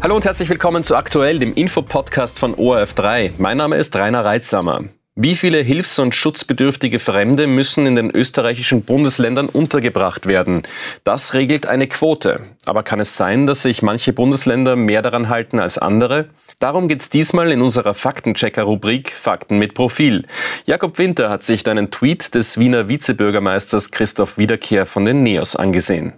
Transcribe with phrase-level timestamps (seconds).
[0.00, 3.32] Hallo und herzlich willkommen zu Aktuell, dem Infopodcast von ORF3.
[3.38, 4.84] Mein Name ist Rainer Reitsamer.
[5.16, 10.62] Wie viele hilfs- und schutzbedürftige Fremde müssen in den österreichischen Bundesländern untergebracht werden?
[11.02, 12.42] Das regelt eine Quote.
[12.64, 16.28] Aber kann es sein, dass sich manche Bundesländer mehr daran halten als andere?
[16.60, 20.26] Darum geht es diesmal in unserer Faktenchecker-Rubrik Fakten mit Profil.
[20.64, 26.12] Jakob Winter hat sich einen Tweet des Wiener Vizebürgermeisters Christoph Wiederkehr von den NEOS angesehen.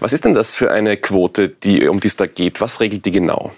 [0.00, 2.60] Was ist denn das für eine Quote, die, um die es da geht?
[2.60, 3.52] Was regelt die genau?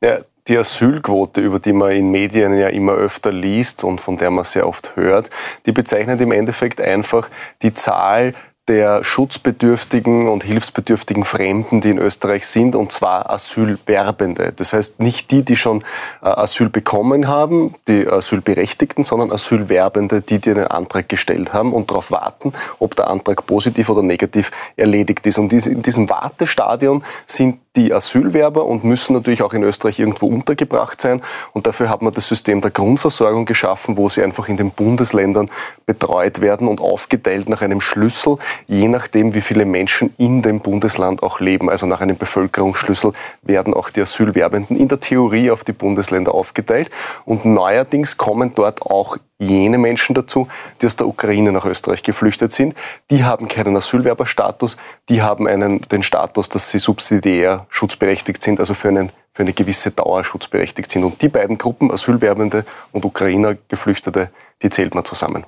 [0.00, 0.18] Ja,
[0.48, 4.44] die Asylquote, über die man in Medien ja immer öfter liest und von der man
[4.44, 5.30] sehr oft hört,
[5.66, 7.28] die bezeichnet im Endeffekt einfach
[7.62, 8.34] die Zahl
[8.68, 14.52] der schutzbedürftigen und hilfsbedürftigen Fremden, die in Österreich sind, und zwar Asylwerbende.
[14.54, 15.82] Das heißt nicht die, die schon
[16.22, 21.90] äh, Asyl bekommen haben, die Asylberechtigten, sondern Asylwerbende, die, die einen Antrag gestellt haben und
[21.90, 25.38] darauf warten, ob der Antrag positiv oder negativ erledigt ist.
[25.38, 31.00] Und in diesem Wartestadion sind die Asylwerber und müssen natürlich auch in Österreich irgendwo untergebracht
[31.00, 31.22] sein.
[31.52, 35.50] Und dafür hat man das System der Grundversorgung geschaffen, wo sie einfach in den Bundesländern
[35.84, 41.22] betreut werden und aufgeteilt nach einem Schlüssel, je nachdem, wie viele Menschen in dem Bundesland
[41.22, 41.70] auch leben.
[41.70, 46.90] Also nach einem Bevölkerungsschlüssel werden auch die Asylwerbenden in der Theorie auf die Bundesländer aufgeteilt.
[47.24, 50.48] Und neuerdings kommen dort auch jene Menschen dazu,
[50.80, 52.74] die aus der Ukraine nach Österreich geflüchtet sind.
[53.10, 54.76] Die haben keinen Asylwerberstatus,
[55.08, 59.52] die haben einen, den Status, dass sie subsidiär schutzberechtigt sind, also für, einen, für eine
[59.52, 61.04] gewisse Dauer schutzberechtigt sind.
[61.04, 64.30] Und die beiden Gruppen, Asylwerbende und Ukrainer Geflüchtete,
[64.62, 65.44] die zählt man zusammen.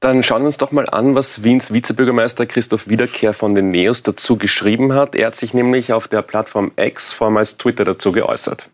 [0.00, 4.02] Dann schauen wir uns doch mal an, was Wiens Vizebürgermeister Christoph Wiederkehr von den NEOS
[4.02, 5.14] dazu geschrieben hat.
[5.14, 8.70] Er hat sich nämlich auf der Plattform X, vormals Twitter, dazu geäußert.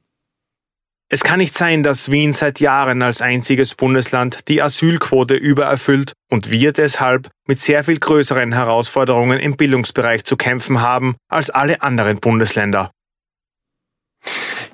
[1.09, 6.51] Es kann nicht sein, dass Wien seit Jahren als einziges Bundesland die Asylquote übererfüllt und
[6.51, 12.19] wir deshalb mit sehr viel größeren Herausforderungen im Bildungsbereich zu kämpfen haben als alle anderen
[12.19, 12.91] Bundesländer.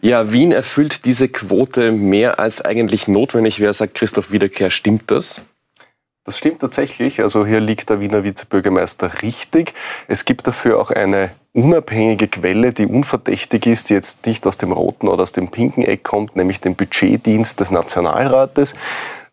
[0.01, 4.71] Ja, Wien erfüllt diese Quote mehr als eigentlich notwendig wäre, sagt Christoph Wiederkehr.
[4.71, 5.43] Stimmt das?
[6.25, 7.21] Das stimmt tatsächlich.
[7.21, 9.75] Also hier liegt der Wiener Vizebürgermeister richtig.
[10.07, 14.71] Es gibt dafür auch eine unabhängige Quelle, die unverdächtig ist, die jetzt nicht aus dem
[14.71, 18.75] roten oder aus dem pinken Eck kommt, nämlich den Budgetdienst des Nationalrates.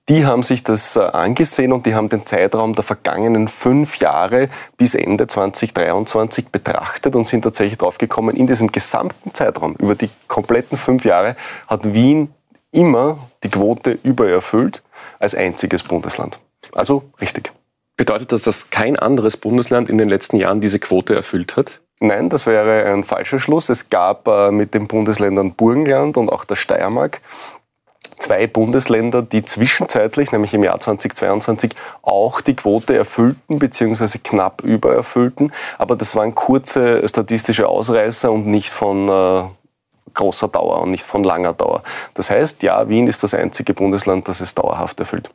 [0.09, 4.49] Die haben sich das äh, angesehen und die haben den Zeitraum der vergangenen fünf Jahre
[4.75, 10.79] bis Ende 2023 betrachtet und sind tatsächlich draufgekommen, in diesem gesamten Zeitraum, über die kompletten
[10.79, 11.35] fünf Jahre,
[11.67, 12.33] hat Wien
[12.71, 14.81] immer die Quote übererfüllt
[15.19, 16.39] als einziges Bundesland.
[16.71, 17.51] Also richtig.
[17.97, 21.81] Bedeutet das, dass kein anderes Bundesland in den letzten Jahren diese Quote erfüllt hat?
[21.99, 23.67] Nein, das wäre ein falscher Schluss.
[23.67, 27.19] Es gab äh, mit den Bundesländern Burgenland und auch der Steiermark
[28.19, 34.19] zwei Bundesländer, die zwischenzeitlich, nämlich im Jahr 2022, auch die Quote erfüllten bzw.
[34.23, 35.51] knapp übererfüllten.
[35.77, 39.43] Aber das waren kurze statistische Ausreißer und nicht von äh,
[40.13, 41.83] großer Dauer und nicht von langer Dauer.
[42.13, 45.31] Das heißt, ja, Wien ist das einzige Bundesland, das es dauerhaft erfüllt.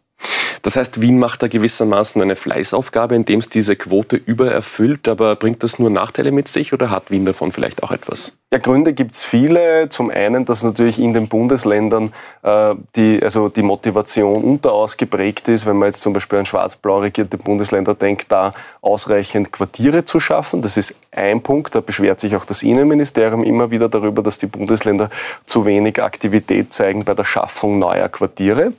[0.64, 5.08] Das heißt, Wien macht da gewissermaßen eine Fleißaufgabe, indem es diese Quote übererfüllt.
[5.08, 8.38] Aber bringt das nur Nachteile mit sich oder hat Wien davon vielleicht auch etwas?
[8.50, 9.90] Ja, Gründe gibt es viele.
[9.90, 15.76] Zum einen, dass natürlich in den Bundesländern äh, die, also die Motivation unterausgeprägt ist, wenn
[15.76, 20.62] man jetzt zum Beispiel an schwarz-blau regierte Bundesländer denkt, da ausreichend Quartiere zu schaffen.
[20.62, 21.74] Das ist ein Punkt.
[21.74, 25.10] Da beschwert sich auch das Innenministerium immer wieder darüber, dass die Bundesländer
[25.44, 28.72] zu wenig Aktivität zeigen bei der Schaffung neuer Quartiere.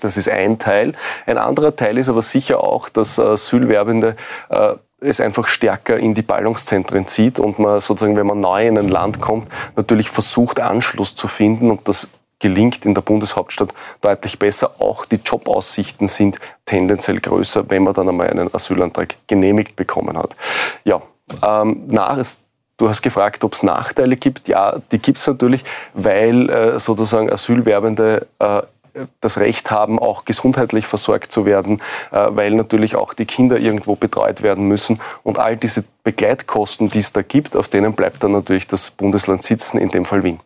[0.00, 0.94] Das ist ein Teil.
[1.26, 4.16] Ein anderer Teil ist aber sicher auch, dass äh, Asylwerbende
[4.50, 8.78] äh, es einfach stärker in die Ballungszentren zieht und man sozusagen, wenn man neu in
[8.78, 14.38] ein Land kommt, natürlich versucht, Anschluss zu finden und das gelingt in der Bundeshauptstadt deutlich
[14.38, 14.80] besser.
[14.80, 20.36] Auch die Jobaussichten sind tendenziell größer, wenn man dann einmal einen Asylantrag genehmigt bekommen hat.
[20.84, 21.00] Ja,
[21.42, 22.18] ähm, nach,
[22.78, 24.48] Du hast gefragt, ob es Nachteile gibt.
[24.48, 25.62] Ja, die gibt es natürlich,
[25.94, 28.62] weil äh, sozusagen Asylwerbende äh,
[29.20, 31.80] das Recht haben, auch gesundheitlich versorgt zu werden,
[32.10, 35.00] äh, weil natürlich auch die Kinder irgendwo betreut werden müssen.
[35.22, 39.42] Und all diese Begleitkosten, die es da gibt, auf denen bleibt dann natürlich das Bundesland
[39.42, 40.38] sitzen, in dem Fall Wien.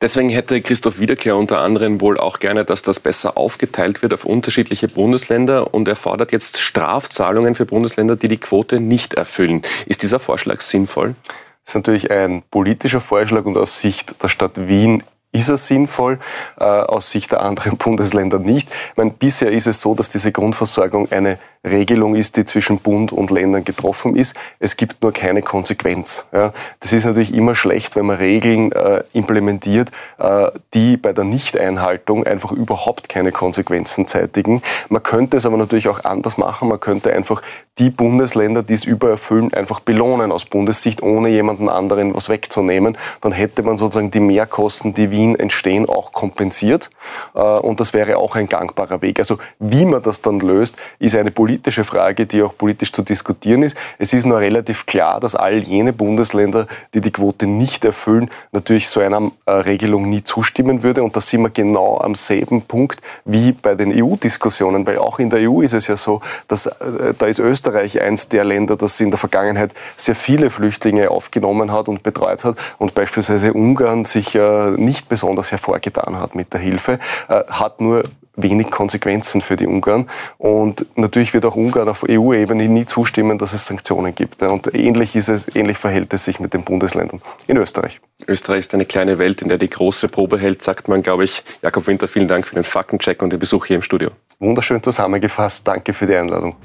[0.00, 4.24] Deswegen hätte Christoph Wiederkehr unter anderem wohl auch gerne, dass das besser aufgeteilt wird auf
[4.24, 9.62] unterschiedliche Bundesländer und er fordert jetzt Strafzahlungen für Bundesländer, die die Quote nicht erfüllen.
[9.86, 11.16] Ist dieser Vorschlag sinnvoll?
[11.64, 15.02] Das ist natürlich ein politischer Vorschlag und aus Sicht der Stadt Wien
[15.32, 16.18] ist er sinnvoll,
[16.58, 18.68] äh, aus Sicht der anderen Bundesländer nicht.
[18.68, 23.12] Ich meine, bisher ist es so, dass diese Grundversorgung eine Regelung ist, die zwischen Bund
[23.12, 24.34] und Ländern getroffen ist.
[24.58, 26.26] Es gibt nur keine Konsequenz.
[26.32, 26.52] Ja.
[26.80, 32.24] Das ist natürlich immer schlecht, wenn man Regeln äh, implementiert, äh, die bei der Nichteinhaltung
[32.24, 34.62] einfach überhaupt keine Konsequenzen zeitigen.
[34.88, 36.68] Man könnte es aber natürlich auch anders machen.
[36.68, 37.42] Man könnte einfach
[37.78, 42.96] die Bundesländer, die es übererfüllen, einfach belohnen aus Bundessicht, ohne jemanden anderen was wegzunehmen.
[43.20, 46.90] Dann hätte man sozusagen die Mehrkosten, die Wien entstehen, auch kompensiert.
[47.34, 49.18] Äh, und das wäre auch ein gangbarer Weg.
[49.18, 53.62] Also wie man das dann löst, ist eine politische Frage, die auch politisch zu diskutieren
[53.62, 53.76] ist.
[53.98, 58.88] Es ist nur relativ klar, dass all jene Bundesländer, die die Quote nicht erfüllen, natürlich
[58.88, 61.02] so einer äh, Regelung nie zustimmen würde.
[61.02, 65.30] Und da sind wir genau am selben Punkt wie bei den EU-Diskussionen, weil auch in
[65.30, 69.00] der EU ist es ja so, dass äh, da ist Österreich eins der Länder, das
[69.00, 74.34] in der Vergangenheit sehr viele Flüchtlinge aufgenommen hat und betreut hat und beispielsweise Ungarn sich
[74.34, 76.98] äh, nicht besonders hervorgetan hat mit der Hilfe,
[77.28, 78.04] hat nur
[78.36, 80.08] wenig Konsequenzen für die Ungarn.
[80.38, 84.42] Und natürlich wird auch Ungarn auf EU-Ebene nie zustimmen, dass es Sanktionen gibt.
[84.42, 88.00] Und ähnlich ist es, ähnlich verhält es sich mit den Bundesländern in Österreich.
[88.28, 91.42] Österreich ist eine kleine Welt, in der die große Probe hält, sagt man, glaube ich.
[91.62, 94.10] Jakob Winter, vielen Dank für den Faktencheck und den Besuch hier im Studio.
[94.38, 95.66] Wunderschön zusammengefasst.
[95.66, 96.56] Danke für die Einladung.